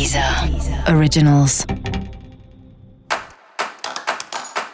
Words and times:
Deezer 0.00 0.24
Originals. 0.96 1.66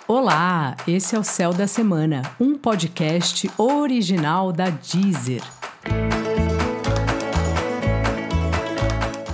Olá, 0.06 0.76
esse 0.86 1.16
é 1.16 1.18
o 1.18 1.24
Céu 1.24 1.52
da 1.52 1.66
Semana, 1.66 2.22
um 2.38 2.56
podcast 2.56 3.50
original 3.58 4.52
da 4.52 4.70
Deezer. 4.70 5.42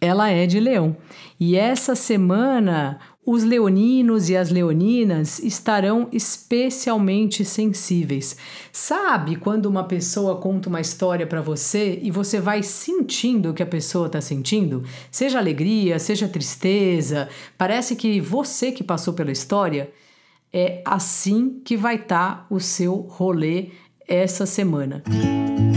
Ela 0.00 0.30
é 0.30 0.46
de 0.46 0.60
Leão. 0.60 0.96
E 1.38 1.56
essa 1.56 1.94
semana 1.94 2.98
os 3.30 3.44
leoninos 3.44 4.30
e 4.30 4.36
as 4.38 4.48
leoninas 4.48 5.38
estarão 5.40 6.08
especialmente 6.10 7.44
sensíveis. 7.44 8.38
Sabe 8.72 9.36
quando 9.36 9.66
uma 9.66 9.84
pessoa 9.84 10.36
conta 10.36 10.70
uma 10.70 10.80
história 10.80 11.26
para 11.26 11.42
você 11.42 11.98
e 12.02 12.10
você 12.10 12.40
vai 12.40 12.62
sentindo 12.62 13.50
o 13.50 13.54
que 13.54 13.62
a 13.62 13.66
pessoa 13.66 14.06
está 14.06 14.18
sentindo? 14.18 14.82
Seja 15.10 15.38
alegria, 15.38 15.98
seja 15.98 16.26
tristeza, 16.26 17.28
parece 17.58 17.96
que 17.96 18.18
você 18.18 18.72
que 18.72 18.82
passou 18.82 19.12
pela 19.12 19.30
história 19.30 19.90
é 20.50 20.80
assim 20.86 21.60
que 21.62 21.76
vai 21.76 21.96
estar 21.96 22.34
tá 22.34 22.46
o 22.48 22.58
seu 22.58 22.94
rolê 22.94 23.72
essa 24.08 24.46
semana. 24.46 25.02
Música 25.06 25.67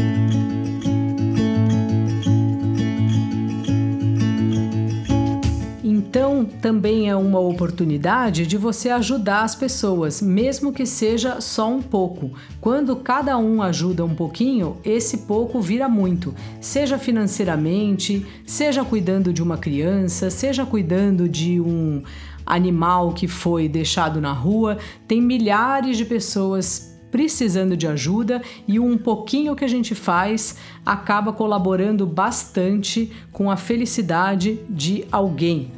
Então, 6.11 6.43
também 6.43 7.09
é 7.09 7.15
uma 7.15 7.39
oportunidade 7.39 8.45
de 8.45 8.57
você 8.57 8.89
ajudar 8.89 9.43
as 9.43 9.55
pessoas, 9.55 10.21
mesmo 10.21 10.73
que 10.73 10.85
seja 10.85 11.39
só 11.39 11.71
um 11.71 11.81
pouco. 11.81 12.33
Quando 12.59 12.97
cada 12.97 13.37
um 13.37 13.61
ajuda 13.61 14.03
um 14.03 14.13
pouquinho, 14.13 14.75
esse 14.83 15.19
pouco 15.19 15.61
vira 15.61 15.87
muito, 15.87 16.35
seja 16.59 16.99
financeiramente, 16.99 18.25
seja 18.45 18.83
cuidando 18.83 19.31
de 19.31 19.41
uma 19.41 19.57
criança, 19.57 20.29
seja 20.29 20.65
cuidando 20.65 21.29
de 21.29 21.61
um 21.61 22.03
animal 22.45 23.13
que 23.13 23.29
foi 23.29 23.69
deixado 23.69 24.19
na 24.19 24.33
rua. 24.33 24.79
Tem 25.07 25.21
milhares 25.21 25.95
de 25.95 26.03
pessoas 26.03 26.93
precisando 27.09 27.77
de 27.77 27.87
ajuda 27.87 28.41
e 28.67 28.81
um 28.81 28.97
pouquinho 28.97 29.55
que 29.55 29.63
a 29.63 29.69
gente 29.69 29.95
faz 29.95 30.57
acaba 30.85 31.31
colaborando 31.31 32.05
bastante 32.05 33.09
com 33.31 33.49
a 33.49 33.55
felicidade 33.55 34.59
de 34.69 35.05
alguém. 35.09 35.71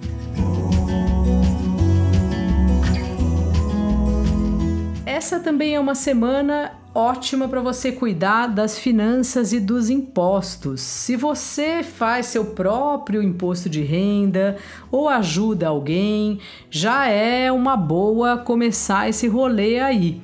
Essa 5.23 5.39
também 5.39 5.73
é 5.73 5.79
uma 5.79 5.95
semana 5.95 6.73
ótima 6.93 7.47
para 7.47 7.61
você 7.61 7.93
cuidar 7.93 8.47
das 8.47 8.77
finanças 8.77 9.53
e 9.53 9.59
dos 9.61 9.89
impostos. 9.89 10.81
Se 10.81 11.15
você 11.15 11.81
faz 11.81 12.25
seu 12.25 12.47
próprio 12.47 13.23
imposto 13.23 13.69
de 13.69 13.81
renda 13.81 14.57
ou 14.91 15.07
ajuda 15.07 15.69
alguém, 15.69 16.41
já 16.69 17.07
é 17.07 17.49
uma 17.49 17.77
boa 17.77 18.37
começar 18.37 19.07
esse 19.07 19.25
rolê 19.25 19.79
aí. 19.79 20.21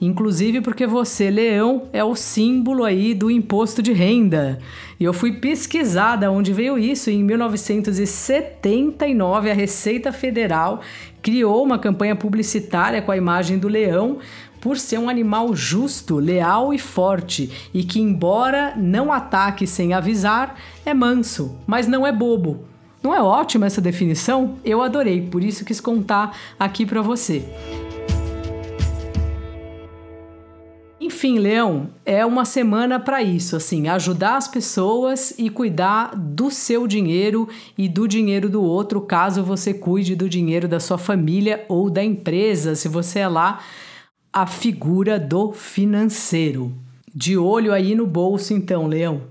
Inclusive 0.00 0.60
porque 0.60 0.86
você, 0.86 1.28
leão, 1.30 1.88
é 1.92 2.04
o 2.04 2.14
símbolo 2.14 2.84
aí 2.84 3.12
do 3.14 3.28
imposto 3.30 3.82
de 3.82 3.92
renda. 3.92 4.58
E 5.00 5.04
eu 5.04 5.14
fui 5.14 5.32
pesquisada 5.32 6.30
onde 6.30 6.52
veio 6.52 6.78
isso. 6.78 7.10
Em 7.10 7.24
1979, 7.24 9.50
a 9.50 9.54
Receita 9.54 10.12
Federal 10.12 10.82
criou 11.22 11.64
uma 11.64 11.78
campanha 11.78 12.14
publicitária 12.14 13.00
com 13.00 13.10
a 13.10 13.16
imagem 13.16 13.56
do 13.58 13.68
leão 13.68 14.18
por 14.60 14.76
ser 14.78 14.98
um 14.98 15.08
animal 15.08 15.54
justo, 15.54 16.16
leal 16.16 16.74
e 16.74 16.78
forte, 16.78 17.50
e 17.72 17.84
que, 17.84 18.00
embora 18.00 18.74
não 18.76 19.12
ataque 19.12 19.64
sem 19.66 19.94
avisar, 19.94 20.58
é 20.84 20.92
manso, 20.92 21.56
mas 21.66 21.86
não 21.86 22.06
é 22.06 22.12
bobo. 22.12 22.66
Não 23.02 23.14
é 23.14 23.22
ótima 23.22 23.64
essa 23.66 23.80
definição? 23.80 24.58
Eu 24.64 24.82
adorei, 24.82 25.22
por 25.22 25.42
isso 25.44 25.64
quis 25.64 25.80
contar 25.80 26.36
aqui 26.58 26.84
para 26.84 27.00
você. 27.00 27.44
Enfim, 31.06 31.38
Leão, 31.38 31.90
é 32.04 32.26
uma 32.26 32.44
semana 32.44 32.98
para 32.98 33.22
isso, 33.22 33.54
assim, 33.54 33.86
ajudar 33.86 34.38
as 34.38 34.48
pessoas 34.48 35.32
e 35.38 35.48
cuidar 35.48 36.16
do 36.16 36.50
seu 36.50 36.84
dinheiro 36.84 37.48
e 37.78 37.88
do 37.88 38.08
dinheiro 38.08 38.50
do 38.50 38.60
outro, 38.60 39.00
caso 39.00 39.40
você 39.44 39.72
cuide 39.72 40.16
do 40.16 40.28
dinheiro 40.28 40.66
da 40.66 40.80
sua 40.80 40.98
família 40.98 41.64
ou 41.68 41.88
da 41.88 42.02
empresa, 42.02 42.74
se 42.74 42.88
você 42.88 43.20
é 43.20 43.28
lá 43.28 43.60
a 44.32 44.48
figura 44.48 45.16
do 45.16 45.52
financeiro. 45.52 46.76
De 47.14 47.38
olho 47.38 47.72
aí 47.72 47.94
no 47.94 48.04
bolso, 48.04 48.52
então, 48.52 48.88
Leão. 48.88 49.28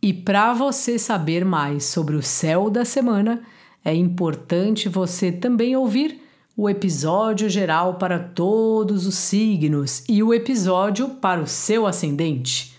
E 0.00 0.14
para 0.14 0.54
você 0.54 0.98
saber 0.98 1.44
mais 1.44 1.84
sobre 1.84 2.16
o 2.16 2.22
céu 2.22 2.70
da 2.70 2.86
semana, 2.86 3.42
é 3.84 3.94
importante 3.94 4.88
você 4.88 5.30
também 5.30 5.76
ouvir 5.76 6.22
o 6.58 6.68
episódio 6.68 7.48
geral 7.48 7.94
para 7.94 8.18
todos 8.18 9.06
os 9.06 9.14
signos 9.14 10.02
e 10.08 10.24
o 10.24 10.34
episódio 10.34 11.08
para 11.08 11.40
o 11.40 11.46
seu 11.46 11.86
ascendente. 11.86 12.76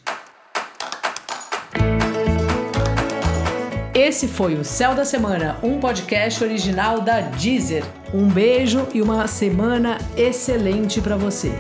Esse 3.96 4.28
foi 4.28 4.56
o 4.56 4.66
Céu 4.66 4.94
da 4.94 5.06
Semana, 5.06 5.58
um 5.64 5.80
podcast 5.80 6.44
original 6.44 7.00
da 7.00 7.22
Deezer. 7.22 7.86
Um 8.14 8.28
beijo 8.28 8.86
e 8.94 9.02
uma 9.02 9.26
semana 9.28 9.98
excelente 10.18 11.00
para 11.00 11.16
você. 11.16 11.54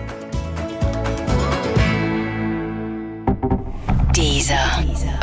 Deezer. 4.13 4.57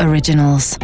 Originals. 0.00 0.78